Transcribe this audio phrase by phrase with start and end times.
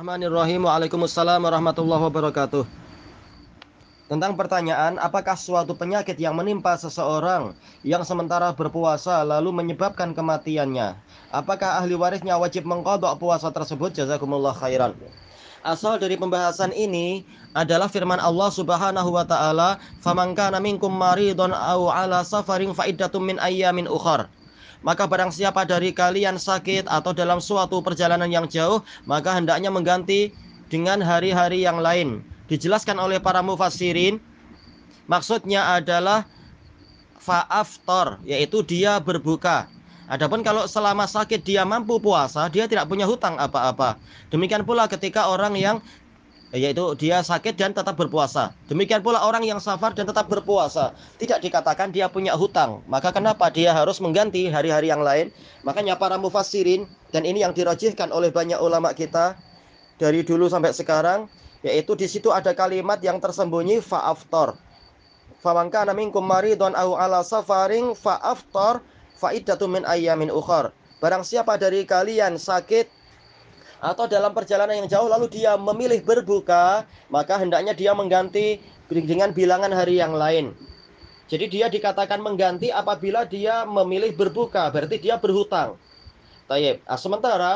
[0.00, 0.64] Bismillahirrahmanirrahim.
[0.64, 2.64] Waalaikumsalam warahmatullahi wabarakatuh.
[4.08, 7.52] Tentang pertanyaan, apakah suatu penyakit yang menimpa seseorang
[7.84, 10.96] yang sementara berpuasa lalu menyebabkan kematiannya?
[11.28, 13.92] Apakah ahli warisnya wajib mengkodok puasa tersebut?
[13.92, 14.96] Jazakumullah khairan.
[15.60, 21.92] Asal dari pembahasan ini adalah firman Allah Subhanahu wa taala, "Faman kana minkum maridun aw
[21.92, 22.88] ala safarin fa
[23.20, 24.32] min ayyamin ukhar."
[24.80, 30.32] Maka barang siapa dari kalian sakit atau dalam suatu perjalanan yang jauh, maka hendaknya mengganti
[30.70, 34.22] dengan hari-hari yang lain dijelaskan oleh para mufassirin
[35.10, 36.26] maksudnya adalah
[37.18, 39.66] fa'aftor yaitu dia berbuka
[40.10, 43.94] Adapun kalau selama sakit dia mampu puasa, dia tidak punya hutang apa-apa.
[44.26, 45.78] Demikian pula ketika orang yang
[46.50, 48.50] yaitu dia sakit dan tetap berpuasa.
[48.66, 50.90] Demikian pula orang yang safar dan tetap berpuasa,
[51.22, 52.82] tidak dikatakan dia punya hutang.
[52.90, 55.30] Maka kenapa dia harus mengganti hari-hari yang lain?
[55.62, 59.38] Makanya para mufassirin dan ini yang dirajihkan oleh banyak ulama kita
[60.02, 61.30] dari dulu sampai sekarang
[61.62, 64.58] yaitu di situ ada kalimat yang tersembunyi fa'aftor.
[65.40, 68.82] Faman minkum maridun au ala safaring fa'aftor
[69.16, 70.72] fa'iddatu min ayyamin ukhar.
[71.00, 72.99] Barang siapa dari kalian sakit
[73.80, 78.60] atau dalam perjalanan yang jauh lalu dia memilih berbuka, maka hendaknya dia mengganti
[78.92, 80.52] dengan bilangan hari yang lain.
[81.32, 85.80] Jadi dia dikatakan mengganti apabila dia memilih berbuka, berarti dia berhutang.
[86.50, 86.82] Tayyib.
[86.84, 87.52] Nah, sementara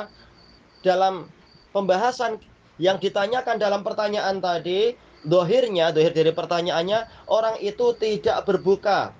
[0.80, 1.28] dalam
[1.74, 2.40] pembahasan
[2.78, 4.94] yang ditanyakan dalam pertanyaan tadi,
[5.26, 9.10] dohirnya, dohir dari pertanyaannya, orang itu tidak berbuka.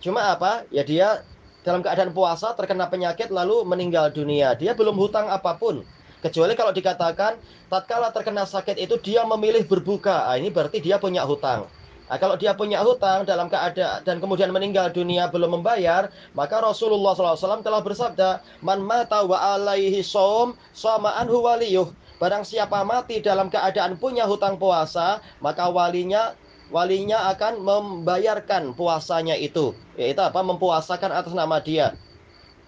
[0.00, 0.64] Cuma apa?
[0.72, 1.20] Ya dia
[1.66, 4.54] dalam keadaan puasa terkena penyakit lalu meninggal dunia.
[4.54, 5.82] Dia belum hutang apa pun.
[6.22, 10.30] Kecuali kalau dikatakan tatkala terkena sakit itu dia memilih berbuka.
[10.30, 11.66] Nah, ini berarti dia punya hutang.
[12.06, 16.06] Nah, kalau dia punya hutang dalam keadaan dan kemudian meninggal dunia belum membayar,
[16.38, 21.90] maka Rasulullah SAW telah bersabda, "Man mata wa alaihi som, sama anhu waliyuh."
[22.22, 26.32] Barang siapa mati dalam keadaan punya hutang puasa, maka walinya
[26.72, 29.76] walinya akan membayarkan puasanya itu.
[29.94, 30.42] Yaitu apa?
[30.42, 31.94] Mempuasakan atas nama dia.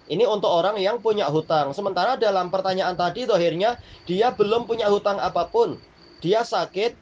[0.09, 1.69] Ini untuk orang yang punya hutang.
[1.77, 3.77] Sementara dalam pertanyaan tadi akhirnya
[4.09, 5.77] dia belum punya hutang apa pun.
[6.19, 6.97] Dia sakit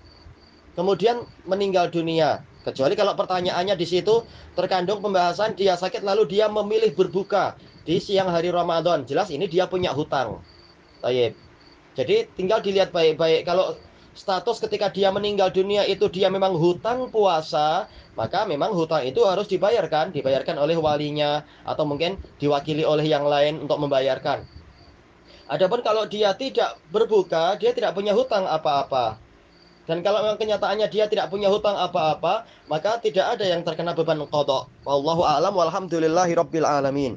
[0.76, 2.44] kemudian meninggal dunia.
[2.68, 4.28] Kecuali kalau pertanyaannya di situ
[4.60, 7.56] terkandung pembahasan dia sakit lalu dia memilih berbuka
[7.88, 9.08] di siang hari Ramadan.
[9.08, 10.44] Jelas ini dia punya hutang.
[11.96, 13.48] Jadi tinggal dilihat baik-baik.
[13.48, 13.80] Kalau
[14.18, 17.86] status ketika dia meninggal dunia itu dia memang hutang puasa,
[18.18, 23.62] maka memang hutang itu harus dibayarkan, dibayarkan oleh walinya atau mungkin diwakili oleh yang lain
[23.62, 24.44] untuk membayarkan.
[25.48, 29.22] Adapun kalau dia tidak berbuka, dia tidak punya hutang apa-apa.
[29.88, 34.20] Dan kalau memang kenyataannya dia tidak punya hutang apa-apa, maka tidak ada yang terkena beban
[34.28, 34.68] kodok.
[34.84, 37.16] Wallahu a'lam walhamdulillahi rabbil alamin.